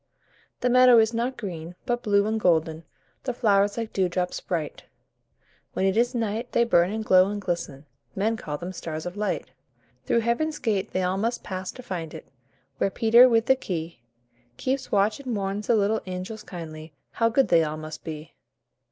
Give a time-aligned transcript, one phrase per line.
[0.61, 2.85] The meadow is not green, but blue and golden
[3.25, 4.85] The flowers like dewdrops bright;
[5.73, 7.85] When it is night, they burn and glow and glisten
[8.15, 9.51] Men call them stars of light.
[10.07, 12.27] Through Heaven's gate they all must pass to find it,
[12.79, 13.99] Where Peter with the key
[14.57, 18.33] Keeps watch and warns the little angels kindly How good they all must be.